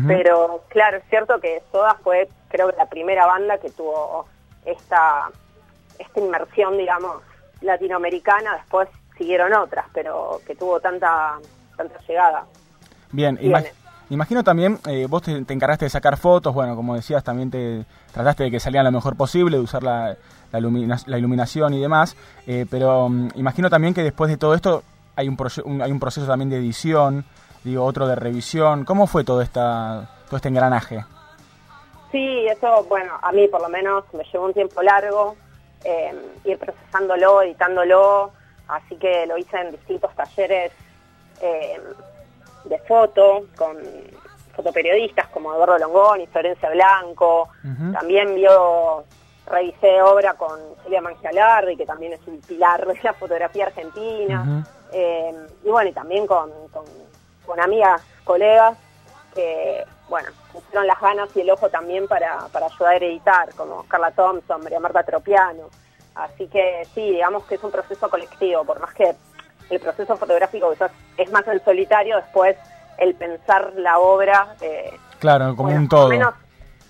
Pero 0.06 0.62
claro, 0.68 0.98
es 0.98 1.04
cierto 1.10 1.40
que 1.40 1.64
Soda 1.72 1.96
fue, 2.04 2.28
creo 2.48 2.70
que 2.70 2.76
la 2.76 2.86
primera 2.86 3.26
banda 3.26 3.58
que 3.58 3.70
tuvo 3.70 4.24
esta, 4.64 5.28
esta 5.98 6.20
inmersión, 6.20 6.78
digamos, 6.78 7.20
latinoamericana. 7.60 8.54
Después 8.54 8.88
siguieron 9.18 9.52
otras, 9.52 9.86
pero 9.92 10.40
que 10.46 10.54
tuvo 10.54 10.78
tanta, 10.78 11.40
tanta 11.76 11.98
llegada. 12.06 12.44
Bien, 13.10 13.36
imagino 14.10 14.44
también, 14.44 14.78
eh, 14.86 15.06
vos 15.08 15.22
te, 15.22 15.32
encargaste 15.32 15.86
de 15.86 15.90
sacar 15.90 16.16
fotos, 16.16 16.52
bueno, 16.52 16.76
como 16.76 16.94
decías, 16.94 17.24
también 17.24 17.50
te 17.50 17.84
trataste 18.12 18.44
de 18.44 18.50
que 18.50 18.60
salieran 18.60 18.86
lo 18.86 18.92
mejor 18.92 19.16
posible, 19.16 19.56
de 19.56 19.62
usar 19.62 19.82
la 19.82 20.16
iluminación 21.18 21.74
y 21.74 21.80
demás, 21.80 22.16
eh, 22.46 22.66
pero 22.70 23.08
mm, 23.08 23.30
imagino 23.36 23.70
también 23.70 23.94
que 23.94 24.02
después 24.02 24.30
de 24.30 24.36
todo 24.36 24.54
esto 24.54 24.82
hay 25.16 25.28
un, 25.28 25.36
un, 25.64 25.82
hay 25.82 25.92
un 25.92 26.00
proceso 26.00 26.26
también 26.26 26.50
de 26.50 26.58
edición, 26.58 27.24
digo, 27.64 27.84
otro 27.84 28.06
de 28.06 28.14
revisión. 28.14 28.84
¿Cómo 28.84 29.06
fue 29.06 29.24
todo, 29.24 29.42
esta, 29.42 30.08
todo 30.26 30.36
este 30.36 30.48
engranaje? 30.48 31.04
Sí, 32.10 32.46
eso, 32.46 32.84
bueno, 32.88 33.12
a 33.22 33.30
mí 33.32 33.46
por 33.48 33.62
lo 33.62 33.68
menos 33.68 34.04
me 34.12 34.24
llevó 34.24 34.46
un 34.46 34.54
tiempo 34.54 34.82
largo 34.82 35.36
eh, 35.84 36.12
ir 36.44 36.58
procesándolo, 36.58 37.42
editándolo, 37.42 38.32
así 38.68 38.96
que 38.96 39.26
lo 39.26 39.38
hice 39.38 39.56
en 39.58 39.72
distintos 39.72 40.14
talleres 40.14 40.72
eh, 41.40 41.80
de 42.64 42.78
foto 42.80 43.46
con 43.56 43.76
fotoperiodistas 44.54 45.28
como 45.28 45.54
Eduardo 45.54 45.78
Longón 45.78 46.20
y 46.20 46.26
Florencia 46.26 46.70
Blanco. 46.70 47.48
También 47.92 48.34
vio, 48.34 49.04
revisé 49.46 50.02
obra 50.02 50.34
con 50.34 50.58
Celia 50.82 51.00
Mangialardi, 51.00 51.76
que 51.76 51.86
también 51.86 52.12
es 52.14 52.20
un 52.26 52.40
pilar 52.40 52.86
de 52.86 52.98
la 53.02 53.14
fotografía 53.14 53.66
argentina. 53.66 54.64
Eh, 54.92 55.32
y 55.64 55.68
bueno, 55.68 55.90
y 55.90 55.92
también 55.92 56.26
con, 56.26 56.50
con 57.46 57.60
amigas, 57.60 58.02
colegas 58.24 58.76
que, 59.34 59.84
bueno, 60.08 60.28
pusieron 60.52 60.86
las 60.86 61.00
ganas 61.00 61.28
y 61.36 61.40
el 61.40 61.50
ojo 61.50 61.68
también 61.68 62.08
para, 62.08 62.48
para 62.52 62.66
ayudar 62.66 62.94
a 62.94 62.96
editar, 62.96 63.54
como 63.54 63.84
Carla 63.84 64.10
Thompson, 64.10 64.62
María 64.62 64.80
Marta 64.80 65.02
Tropiano. 65.02 65.68
Así 66.14 66.48
que 66.48 66.86
sí, 66.94 67.12
digamos 67.12 67.44
que 67.44 67.54
es 67.54 67.62
un 67.62 67.70
proceso 67.70 68.10
colectivo, 68.10 68.64
por 68.64 68.80
más 68.80 68.92
que 68.94 69.14
el 69.70 69.80
proceso 69.80 70.16
fotográfico 70.16 70.70
quizás 70.72 70.92
es 71.16 71.30
más 71.32 71.46
en 71.48 71.62
solitario, 71.64 72.16
después 72.16 72.56
el 72.98 73.14
pensar 73.14 73.72
la 73.76 73.98
obra... 73.98 74.54
Eh, 74.60 74.92
claro, 75.18 75.56
como 75.56 75.74
un 75.74 75.88
todo. 75.88 76.08
Menos 76.08 76.34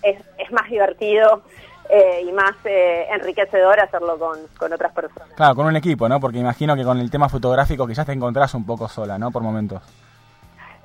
es, 0.02 0.18
es 0.38 0.50
más 0.52 0.68
divertido 0.68 1.42
eh, 1.88 2.22
y 2.26 2.32
más 2.32 2.54
eh, 2.64 3.06
enriquecedor 3.10 3.80
hacerlo 3.80 4.18
con, 4.18 4.38
con, 4.58 4.72
otras 4.72 4.92
personas. 4.92 5.28
Claro, 5.34 5.54
con 5.54 5.66
un 5.66 5.76
equipo, 5.76 6.08
¿no? 6.08 6.20
Porque 6.20 6.38
imagino 6.38 6.76
que 6.76 6.84
con 6.84 6.98
el 6.98 7.10
tema 7.10 7.28
fotográfico 7.28 7.86
quizás 7.86 8.06
te 8.06 8.12
encontrás 8.12 8.54
un 8.54 8.64
poco 8.64 8.88
sola, 8.88 9.18
¿no? 9.18 9.30
Por 9.30 9.42
momentos. 9.42 9.82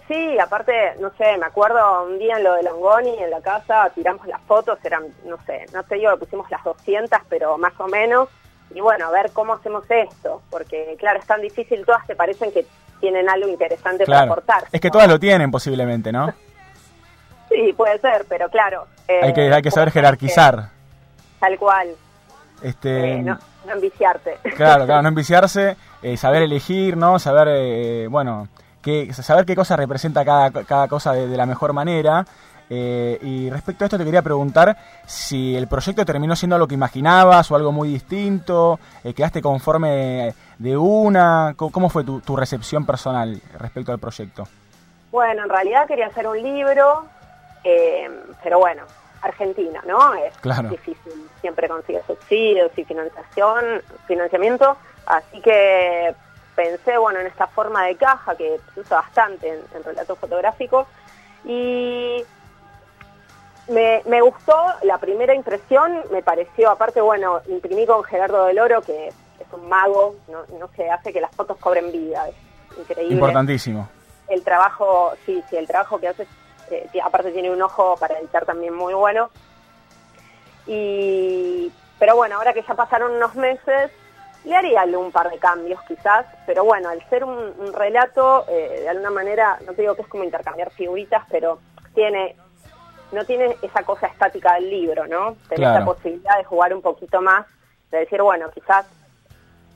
Sí, 0.07 0.37
aparte, 0.39 0.95
no 0.99 1.11
sé, 1.17 1.35
me 1.37 1.47
acuerdo 1.47 2.05
un 2.05 2.19
día 2.19 2.37
en 2.37 2.43
lo 2.43 2.53
de 2.53 2.63
Longoni, 2.63 3.17
en 3.17 3.31
la 3.31 3.41
casa, 3.41 3.89
tiramos 3.95 4.27
las 4.27 4.41
fotos, 4.41 4.77
eran, 4.83 5.03
no 5.25 5.37
sé, 5.47 5.65
no 5.73 5.81
sé 5.83 5.99
yo, 5.99 6.15
pusimos 6.19 6.49
las 6.51 6.63
200, 6.63 7.19
pero 7.27 7.57
más 7.57 7.73
o 7.79 7.87
menos, 7.87 8.29
y 8.73 8.81
bueno, 8.81 9.07
a 9.07 9.11
ver 9.11 9.31
cómo 9.31 9.53
hacemos 9.53 9.83
esto, 9.89 10.41
porque 10.49 10.95
claro, 10.99 11.19
es 11.19 11.25
tan 11.25 11.41
difícil, 11.41 11.85
todas 11.85 12.05
te 12.07 12.15
parecen 12.15 12.51
que 12.51 12.65
tienen 12.99 13.29
algo 13.29 13.47
interesante 13.47 14.05
para 14.05 14.21
aportar. 14.21 14.65
Es 14.71 14.81
que 14.81 14.89
todas 14.89 15.07
lo 15.07 15.19
tienen 15.19 15.51
posiblemente, 15.51 16.11
¿no? 16.11 16.33
sí, 17.49 17.73
puede 17.73 17.99
ser, 17.99 18.25
pero 18.27 18.49
claro. 18.49 18.87
hay 19.07 19.33
que, 19.33 19.53
hay 19.53 19.61
que 19.61 19.71
saber 19.71 19.91
jerarquizar. 19.91 20.69
tal 21.39 21.57
cual. 21.57 21.89
Este, 22.61 23.13
eh, 23.13 23.21
no, 23.21 23.37
no 23.65 23.73
enviciarte. 23.73 24.37
Claro, 24.55 24.85
claro, 24.85 25.01
no 25.01 25.09
enviciarse, 25.09 25.75
eh, 26.01 26.17
saber 26.17 26.43
elegir, 26.43 26.97
¿no? 26.97 27.19
Saber, 27.19 27.47
eh, 27.51 28.07
bueno 28.09 28.47
que, 28.85 29.11
saber 29.13 29.45
qué 29.45 29.55
cosa 29.55 29.75
representa 29.75 30.23
cada, 30.23 30.51
cada 30.63 30.87
cosa 30.87 31.11
de, 31.13 31.35
la 31.35 31.47
mejor 31.47 31.73
manera. 31.73 32.23
Eh, 32.69 33.19
y 33.21 33.49
respecto 33.49 33.83
a 33.83 33.85
esto 33.85 33.97
te 33.97 34.05
quería 34.05 34.21
preguntar 34.21 34.75
si 35.05 35.55
el 35.55 35.67
proyecto 35.67 36.05
terminó 36.05 36.35
siendo 36.35 36.57
lo 36.57 36.67
que 36.67 36.73
imaginabas 36.73 37.49
o 37.51 37.55
algo 37.55 37.71
muy 37.71 37.89
distinto, 37.89 38.79
eh, 39.03 39.13
quedaste 39.13 39.41
conforme 39.41 40.33
de 40.57 40.77
una, 40.77 41.53
¿cómo, 41.55 41.89
fue 41.89 42.03
tu, 42.03 42.35
recepción 42.35 42.85
personal 42.85 43.41
respecto 43.59 43.91
al 43.91 43.99
proyecto? 43.99 44.47
Bueno, 45.11 45.43
en 45.43 45.49
realidad 45.49 45.87
quería 45.87 46.07
hacer 46.07 46.27
un 46.27 46.41
libro, 46.41 47.05
eh, 47.63 48.09
pero 48.43 48.59
bueno, 48.59 48.83
Argentina, 49.21 49.81
¿no? 49.87 50.13
Es 50.15 50.33
difícil, 50.69 51.13
siempre 51.41 51.67
consigue 51.67 52.01
subsidios 52.05 52.71
y 52.77 52.83
financiación, 52.83 53.81
financiamiento, 54.07 54.77
así 55.05 55.41
que 55.41 56.15
pensé 56.55 56.97
bueno 56.97 57.19
en 57.19 57.27
esta 57.27 57.47
forma 57.47 57.85
de 57.85 57.95
caja 57.95 58.35
que 58.35 58.59
se 58.73 58.79
usa 58.79 58.97
bastante 58.97 59.61
en, 59.73 59.83
relatos 59.83 60.17
fotográficos 60.17 60.87
y 61.43 62.23
me, 63.67 64.01
me, 64.05 64.21
gustó 64.21 64.55
la 64.83 64.97
primera 64.97 65.33
impresión, 65.33 66.01
me 66.11 66.21
pareció, 66.21 66.69
aparte, 66.69 67.01
bueno, 67.01 67.41
imprimí 67.47 67.85
con 67.85 68.03
Gerardo 68.03 68.45
del 68.45 68.59
Oro, 68.59 68.81
que 68.81 69.07
es 69.07 69.53
un 69.53 69.67
mago, 69.67 70.15
no, 70.27 70.45
no 70.59 70.67
se 70.75 70.89
hace 70.89 71.11
que 71.11 71.21
las 71.21 71.35
fotos 71.35 71.57
cobren 71.57 71.91
vida, 71.91 72.27
es 72.27 72.35
increíble. 72.77 73.15
Importantísimo. 73.15 73.89
El 74.27 74.43
trabajo, 74.43 75.13
sí, 75.25 75.43
sí, 75.49 75.57
el 75.57 75.67
trabajo 75.67 75.99
que 75.99 76.07
hace, 76.07 76.27
eh, 76.69 76.87
aparte 77.03 77.31
tiene 77.31 77.51
un 77.51 77.61
ojo 77.61 77.95
para 77.99 78.19
editar 78.19 78.45
también 78.45 78.73
muy 78.73 78.93
bueno. 78.93 79.29
Y, 80.67 81.71
pero 81.99 82.15
bueno, 82.15 82.37
ahora 82.37 82.53
que 82.53 82.63
ya 82.63 82.73
pasaron 82.73 83.13
unos 83.13 83.35
meses, 83.35 83.91
le 84.45 84.55
haría 84.55 84.83
un 84.97 85.11
par 85.11 85.29
de 85.29 85.37
cambios 85.37 85.81
quizás, 85.87 86.25
pero 86.45 86.63
bueno, 86.63 86.89
al 86.89 87.07
ser 87.09 87.23
un, 87.23 87.73
relato, 87.73 88.45
eh, 88.47 88.81
de 88.81 88.89
alguna 88.89 89.11
manera, 89.11 89.57
no 89.65 89.73
te 89.73 89.81
digo 89.81 89.95
que 89.95 90.03
es 90.03 90.07
como 90.07 90.23
intercambiar 90.23 90.71
figuritas, 90.71 91.23
pero 91.29 91.59
tiene 91.93 92.35
no 93.15 93.25
tiene 93.25 93.55
esa 93.61 93.83
cosa 93.83 94.07
estática 94.07 94.55
del 94.55 94.69
libro, 94.69 95.07
¿no? 95.07 95.37
Tenés 95.49 95.73
la 95.73 95.85
posibilidad 95.85 96.37
de 96.37 96.43
jugar 96.43 96.73
un 96.73 96.81
poquito 96.81 97.21
más, 97.21 97.45
de 97.91 97.99
decir, 97.99 98.21
bueno, 98.21 98.51
quizás 98.51 98.85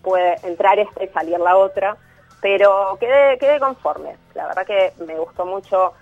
puede 0.04 0.36
entrar 0.44 0.78
esta 0.78 1.04
y 1.04 1.08
salir 1.08 1.40
la 1.40 1.56
otra, 1.58 1.98
pero 2.42 2.98
quedé, 3.00 3.38
quedé 3.38 3.60
conforme. 3.60 4.16
La 4.36 4.48
verdad 4.48 4.66
que 4.66 4.94
me 5.06 5.18
gustó 5.18 5.46
mucho 5.46 5.94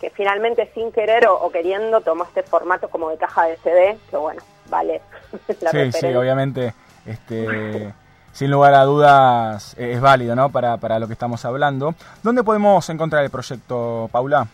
que 0.00 0.10
finalmente 0.10 0.70
sin 0.74 0.90
querer 0.92 1.26
o, 1.28 1.50
queriendo 1.50 2.00
tomó 2.00 2.24
este 2.24 2.42
formato 2.42 2.88
como 2.88 3.10
de 3.10 3.18
caja 3.18 3.44
de 3.44 3.56
CD, 3.58 3.98
que 4.10 4.16
bueno, 4.16 4.42
vale. 4.68 5.00
la 5.60 5.70
sí, 5.70 5.92
sí, 5.92 6.06
obviamente 6.14 6.74
este, 7.06 7.92
sin 8.32 8.50
lugar 8.50 8.74
a 8.74 8.84
dudas 8.84 9.74
es 9.78 10.00
válido 10.00 10.34
¿no? 10.34 10.48
para, 10.50 10.76
para 10.78 10.98
lo 10.98 11.06
que 11.06 11.12
estamos 11.12 11.44
hablando. 11.44 11.94
¿Dónde 12.22 12.42
podemos 12.42 12.88
encontrar 12.88 13.24
el 13.24 13.30
proyecto, 13.30 14.08
Paula? 14.10 14.46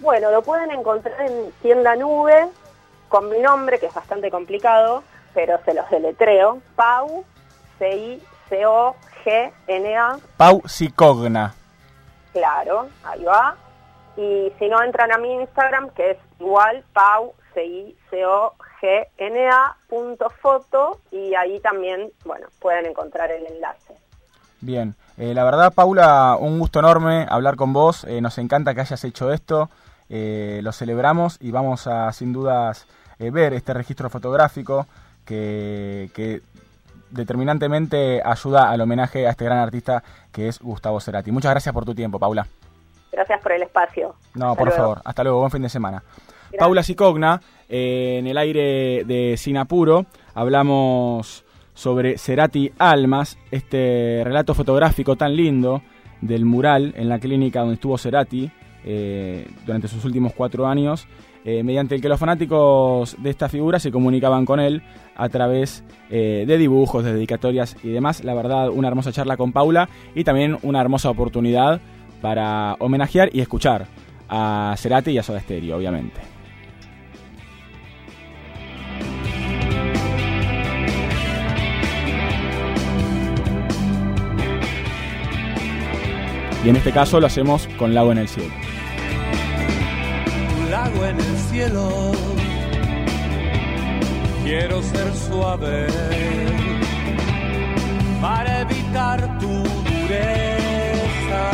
Bueno, 0.00 0.30
lo 0.30 0.42
pueden 0.42 0.70
encontrar 0.70 1.20
en 1.20 1.52
Tienda 1.62 1.94
Nube, 1.96 2.48
con 3.08 3.28
mi 3.28 3.38
nombre, 3.38 3.78
que 3.78 3.86
es 3.86 3.94
bastante 3.94 4.30
complicado, 4.30 5.02
pero 5.34 5.58
se 5.64 5.74
los 5.74 5.88
deletreo. 5.90 6.60
Pau, 6.74 7.24
C-I-C-O-G-N-A. 7.78 8.18
Pau 10.36 10.62
Cicogna. 10.66 11.54
Claro, 12.32 12.88
ahí 13.04 13.24
va. 13.24 13.56
Y 14.16 14.52
si 14.58 14.68
no, 14.68 14.82
entran 14.82 15.12
a 15.12 15.18
mi 15.18 15.34
Instagram, 15.34 15.90
que 15.90 16.12
es 16.12 16.18
igual, 16.38 16.82
Pau, 16.92 17.34
C-I-C-O-G-N-A 17.54 18.60
gna.foto 19.20 21.00
y 21.10 21.34
ahí 21.34 21.60
también, 21.60 22.10
bueno, 22.24 22.46
pueden 22.58 22.86
encontrar 22.86 23.30
el 23.30 23.46
enlace. 23.46 23.94
Bien, 24.60 24.94
eh, 25.16 25.32
la 25.34 25.44
verdad 25.44 25.72
Paula, 25.72 26.36
un 26.38 26.58
gusto 26.58 26.80
enorme 26.80 27.26
hablar 27.28 27.56
con 27.56 27.72
vos, 27.72 28.04
eh, 28.04 28.20
nos 28.20 28.38
encanta 28.38 28.74
que 28.74 28.82
hayas 28.82 29.02
hecho 29.04 29.32
esto, 29.32 29.70
eh, 30.10 30.60
lo 30.62 30.72
celebramos 30.72 31.38
y 31.40 31.50
vamos 31.50 31.86
a 31.86 32.12
sin 32.12 32.32
dudas 32.32 32.86
ver 33.18 33.52
este 33.52 33.74
registro 33.74 34.08
fotográfico 34.08 34.86
que, 35.24 36.42
determinantemente 37.10 38.22
ayuda 38.24 38.70
al 38.70 38.80
homenaje 38.80 39.26
a 39.26 39.30
este 39.30 39.44
gran 39.44 39.58
artista 39.58 40.02
que 40.32 40.48
es 40.48 40.60
Gustavo 40.60 41.00
Cerati. 41.00 41.30
Muchas 41.32 41.50
gracias 41.50 41.72
por 41.74 41.84
tu 41.84 41.94
tiempo, 41.94 42.18
Paula. 42.18 42.46
Gracias 43.12 43.40
por 43.40 43.52
el 43.52 43.62
espacio. 43.62 44.14
No, 44.34 44.54
por 44.54 44.70
favor. 44.70 45.00
Hasta 45.04 45.24
luego. 45.24 45.40
Buen 45.40 45.50
fin 45.50 45.62
de 45.62 45.68
semana. 45.68 46.02
Paula 46.58 46.82
Sicogna, 46.82 47.40
eh, 47.68 48.16
en 48.18 48.26
el 48.26 48.38
aire 48.38 49.04
de 49.04 49.36
Sinapuro, 49.36 50.06
hablamos 50.34 51.44
sobre 51.74 52.18
Cerati 52.18 52.72
Almas, 52.78 53.38
este 53.50 54.22
relato 54.24 54.54
fotográfico 54.54 55.16
tan 55.16 55.34
lindo 55.34 55.82
del 56.20 56.44
mural 56.44 56.92
en 56.96 57.08
la 57.08 57.18
clínica 57.18 57.60
donde 57.60 57.74
estuvo 57.74 57.96
Cerati 57.96 58.50
eh, 58.84 59.46
durante 59.66 59.88
sus 59.88 60.04
últimos 60.04 60.32
cuatro 60.32 60.66
años, 60.66 61.06
eh, 61.44 61.62
mediante 61.62 61.94
el 61.94 62.00
que 62.00 62.08
los 62.08 62.20
fanáticos 62.20 63.16
de 63.22 63.30
esta 63.30 63.48
figura 63.48 63.78
se 63.78 63.90
comunicaban 63.90 64.44
con 64.44 64.60
él 64.60 64.82
a 65.16 65.28
través 65.28 65.84
de 66.10 66.58
dibujos, 66.58 67.04
de 67.04 67.12
dedicatorias 67.12 67.76
y 67.84 67.88
demás. 67.90 68.24
La 68.24 68.34
verdad, 68.34 68.70
una 68.70 68.88
hermosa 68.88 69.12
charla 69.12 69.36
con 69.36 69.52
Paula 69.52 69.88
y 70.14 70.24
también 70.24 70.58
una 70.62 70.80
hermosa 70.80 71.08
oportunidad 71.08 71.80
para 72.20 72.74
homenajear 72.80 73.30
y 73.32 73.40
escuchar 73.40 73.86
a 74.28 74.74
Cerati 74.76 75.10
y 75.10 75.18
a 75.18 75.22
Soda 75.22 75.40
Stereo, 75.40 75.76
obviamente. 75.76 76.20
Y 86.64 86.68
en 86.68 86.76
este 86.76 86.92
caso 86.92 87.20
lo 87.20 87.26
hacemos 87.26 87.66
con 87.78 87.94
Lago 87.94 88.12
en 88.12 88.18
el 88.18 88.28
Cielo. 88.28 88.52
En 90.82 91.20
el 91.20 91.36
cielo, 91.50 92.12
quiero 94.42 94.82
ser 94.82 95.14
suave 95.14 95.86
para 98.22 98.62
evitar 98.62 99.38
tu 99.38 99.46
dureza. 99.46 101.44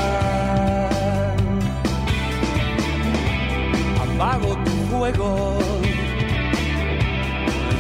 Apago 4.05 4.57
tu 4.65 4.71
fuego, 4.91 5.59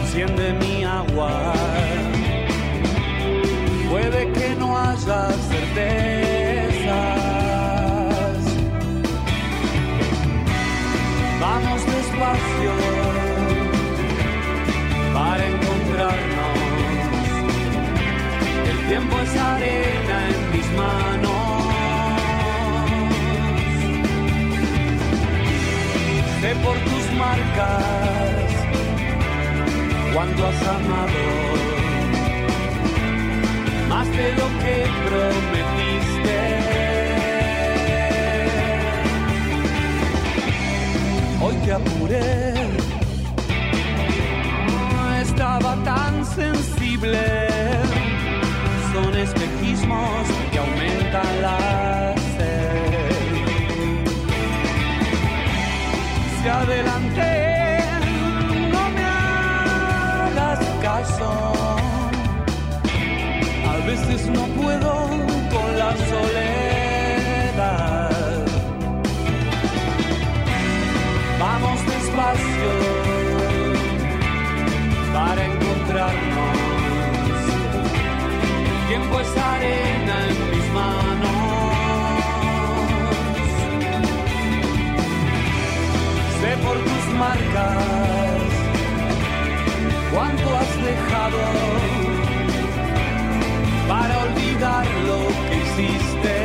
enciende 0.01 0.53
mi 0.55 0.83
agua. 0.85 1.53
Puede 3.89 4.33
que 4.33 4.57
no 4.59 4.77
haya 4.77 5.31
certeza 5.49 7.26
tiempo 18.89 19.17
es 19.19 19.37
arena 19.37 20.17
en 20.31 20.51
mis 20.53 20.69
manos. 20.73 21.33
Sé 26.41 26.55
por 26.65 26.77
tus 26.89 27.05
marcas 27.19 28.45
cuando 30.15 30.47
has 30.47 30.67
amado 30.67 31.25
más 33.89 34.09
de 34.09 34.29
lo 34.41 34.47
que 34.63 34.77
prometiste. 35.07 36.57
hoy 41.47 41.55
te 41.65 41.73
apuré. 41.73 42.55
Estaba 45.23 45.77
tan 45.85 46.25
sensible, 46.25 47.19
cuánto 90.13 90.57
has 90.57 90.83
dejado 90.83 91.39
para 93.89 94.19
olvidar 94.25 94.87
lo 95.07 95.19
que 95.49 95.57
hiciste. 95.63 96.37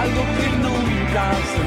algo 0.00 0.22
que 0.36 0.48
nunca. 0.64 1.59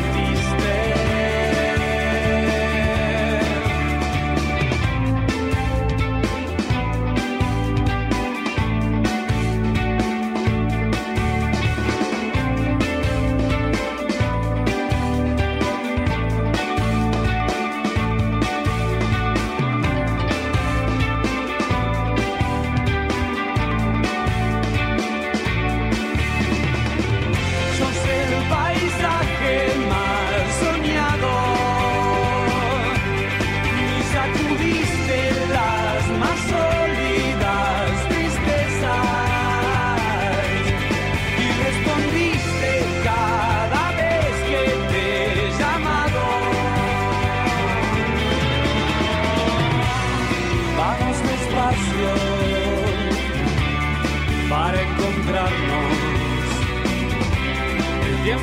When 58.26 58.40